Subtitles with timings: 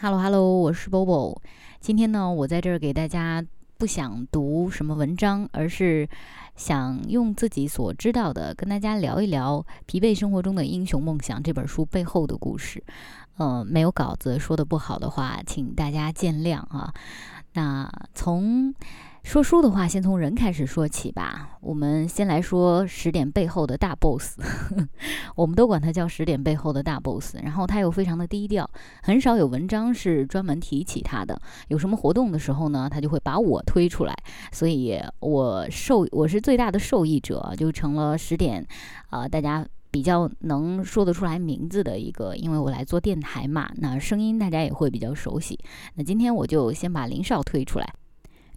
[0.00, 1.40] Hello Hello，我是 Bobo。
[1.80, 3.42] 今天呢，我在这儿给大家
[3.78, 6.06] 不想读什么文章，而是
[6.56, 12.82] 想用自己所知道的跟大家聊一聊《疲惫生活中的英雄梦想》这本书背后的故事。
[13.36, 16.92] 呃，没有稿子，说的不好的话，请大家见谅啊。
[17.52, 18.74] 那从
[19.24, 21.58] 说书的话，先从人开始说起吧。
[21.62, 24.38] 我们先来说十点背后的大 boss，
[25.34, 27.34] 我们都管他叫十点背后的大 boss。
[27.42, 28.68] 然后他又非常的低调，
[29.02, 31.40] 很少有文章是专门提起他的。
[31.68, 34.14] 有什么活动的时候呢，他就会把我推出来，
[34.52, 38.64] 所以我受我是最大的受益者，就成了十点
[39.08, 45.58] 啊，大家比较能说得出来名字的一个，因为我来做电台嘛，那声音大家也会比较熟悉。
[45.94, 47.94] 那今天我就先把林少推出来。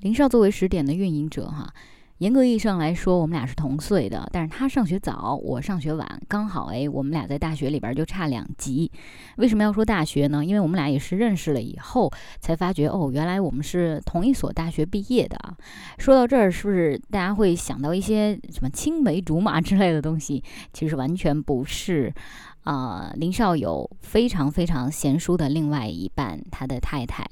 [0.00, 1.72] 林少作为十点的运营者，哈，
[2.18, 8.90] 严格意义上来说，我们俩是同岁的，但是他上学早，我上学晚，刚好哎，我们俩在大学里边就差两级。
[9.36, 10.42] 为什么要说大学呢？
[10.42, 12.10] 因为我们俩也是认识了以后
[12.40, 15.54] 才发觉，哦，原来我们是同一所大学毕业的啊。
[15.98, 20.42] 说到这儿，是不是大家会想到一些什么青梅竹马 之类的东西？
[20.72, 22.14] 其实完全不是。
[22.62, 27.24] 啊，林少有非常非常贤淑的另外一半，他的太太。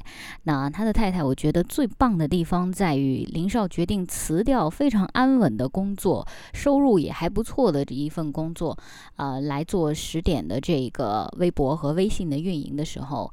[0.44, 8.76] 那他的太太，我觉得最棒的地方在于，林少决定辞掉非常安稳的工作，收入也还不错的这一份工作，
[9.16, 13.32] 呃，来做十点的这个微博和微信的运营的时候，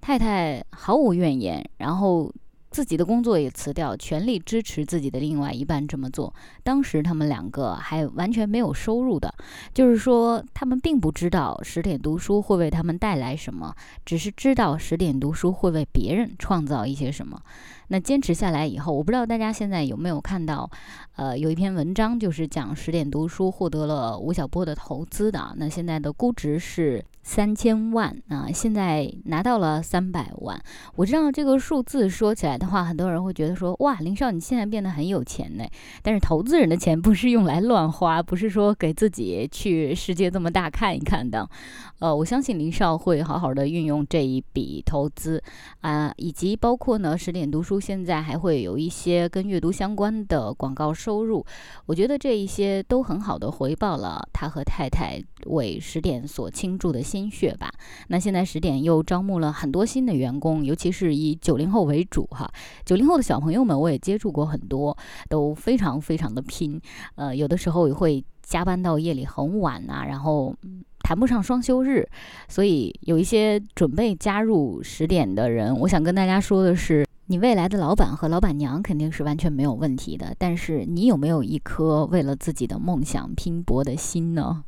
[0.00, 2.32] 太太毫无怨言，然后。
[2.68, 6.34] 自己的工作也辞掉，全力支持自己的另外一半这么做。
[6.62, 9.32] 当时他们两个还完全没有收入的，
[9.72, 17.40] 就是说他们并不知道十点读书会为他们带来什么，只是知道十点读书会为别人创造一些什么。
[17.88, 20.70] 那坚持下来以后，我不知道大家现在有没有看到，
[21.16, 27.04] 呃，有一篇文章就是讲十点读书获得了吴晓波的投资的，那现在的估值是。
[27.28, 28.46] 三千万啊！
[28.54, 30.62] 现在拿到了三百万。
[30.94, 35.64] 我知道这个数字说起来的话，很多人会觉得说：“哇，林少，你现在变得很有钱呢。”
[36.04, 41.50] 但是投资人的钱不是用来乱花，不是说给自己去世界这么大看一看的。
[41.98, 45.42] 呃，我相信林少会好好的运用这一笔投资
[45.80, 51.44] 啊，以及包括呢，十点读书现在还会有一些跟阅读相关的广告收入。
[51.84, 57.26] 我觉得这一些都很好的回报了他和太太为十点所倾注的心。
[57.30, 57.70] 血吧。
[58.08, 62.50] 那现在十点又招募了很多新的员工，尤其是以九零后为主哈。
[62.84, 64.96] 九零后的小朋友们，我也接触过很多，
[65.28, 66.80] 都非常非常的拼。
[67.16, 70.54] 呃，有的时候也会加班到夜里很晚啊，然后
[71.00, 72.06] 谈不上双休日。
[72.48, 84.62] 所以有一些准备加入十点的人，我想跟大家说的是，你未来的老板和老板娘肯定是完全没有问题的，但是你有没有一颗为了自己的梦想拼搏的心呢？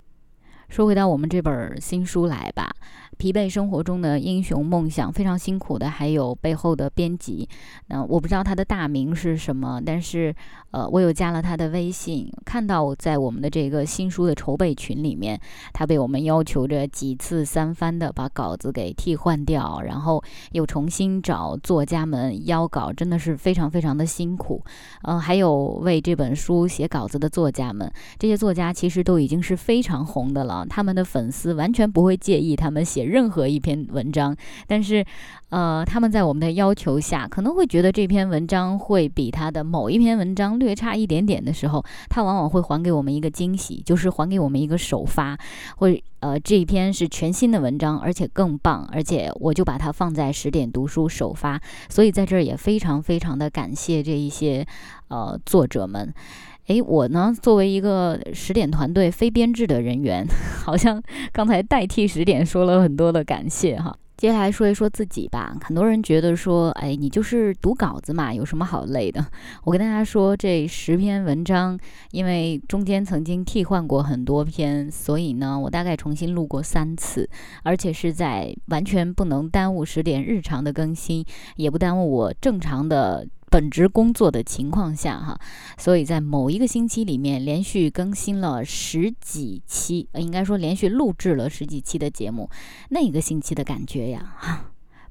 [0.69, 2.71] 说回到我们这本新书来吧。
[3.17, 7.49] 疲惫生活中的英雄梦想，非常辛苦的，还有背后的编辑。
[7.89, 10.33] 那我不知道他的大名是什么，但是
[10.71, 15.41] 呃，我有加了他的微信，看到在我们的这个新书的筹备群里面，
[15.73, 24.63] 他被我们要求着几次三番的把稿子给替换掉，然后又重新找作家们邀稿，真的是非常非常的辛苦。
[25.03, 33.05] 嗯，还有为这本书写稿子的作家们，这些作家其实都已经是非常红的了，他们的粉丝完全不会介意他们写。
[33.05, 34.37] 任何一篇文章，
[34.67, 35.05] 但是，
[35.49, 45.39] 呃，他们在我们的要求下，可能会觉得这篇文章会比他的某一篇文章略差一点点的时候，他往往会还给我们一个惊喜，就是还给我们一个首发，
[45.77, 54.67] 会呃，这一篇是全新的文章，而且更棒，而且我就把它放在十点读书首发，所以在这儿也非常非常的感谢这一些
[55.09, 56.13] 呃作者们。
[56.69, 60.27] 诶，我呢，作为一个十点团队非编制的人员，
[60.65, 61.03] 好像
[61.33, 63.97] 刚才代替十点说了很多的感谢哈。
[64.19, 65.57] 接下来说一说自己吧。
[65.63, 69.25] 很多人觉得说，哎，你就是读稿子嘛，有什么好累的？
[69.65, 71.79] 我跟大家说，这十篇文章，
[72.11, 77.31] 因为中间曾经替换过很多篇，所以呢，我大概重新录过三次，
[77.63, 81.25] 而且是在完全不能耽误十点日常的更新，
[81.57, 83.27] 也不耽误我正常的。
[83.59, 85.37] 本职工作的情况下，哈，
[85.77, 92.49] 所以在某一个星期里面连续更新了十几期，应该说连续录制了十几期的节目，
[92.91, 94.67] 那一个星期的感觉呀，哈，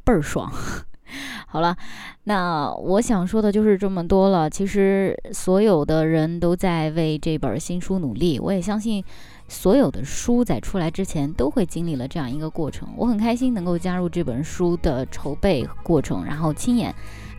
[0.05, 0.49] 倍儿爽。
[1.47, 1.75] 好了，
[2.23, 4.49] 那我想说的就是这么多了。
[4.49, 9.03] 其实所有的人都在为这本新书努力，我也相信
[9.49, 12.87] 所有的书在出来之前都会经历了这样一个过程。
[12.95, 16.95] 我很开心能够加入这本书的筹备过程，然后亲眼。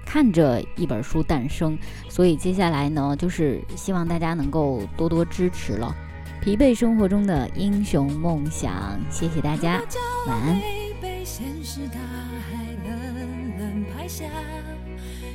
[0.09, 1.79] 看着一本书诞生，
[2.09, 5.95] 所以接下来呢，就是希望大家能够多多支持了。
[6.41, 9.83] 疲惫生活中的英雄梦想，谢谢大家，
[10.27, 10.59] 晚安。
[12.49, 14.25] 海冷冷拍下，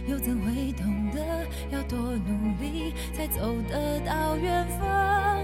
[0.08, 5.40] 又怎会懂得要多努力才走得到远方？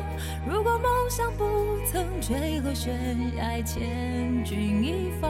[0.50, 2.98] 如果梦想不曾坠落悬
[3.38, 5.30] 崖，千钧一发，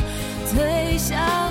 [0.91, 1.50] 微笑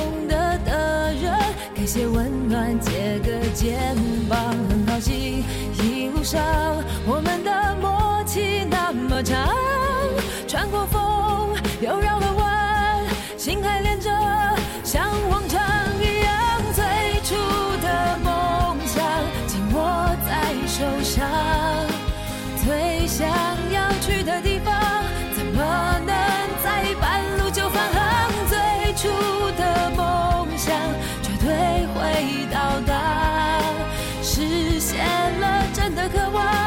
[1.93, 3.97] 些温暖借个肩
[4.29, 5.43] 膀很高兴
[5.83, 6.41] 一路上
[7.05, 9.49] 我们的默契那么长。
[10.47, 11.49] 穿过风
[11.81, 13.05] 又绕了弯
[13.37, 14.09] 心还连着
[14.85, 15.11] 像
[35.95, 36.60] 的渴望。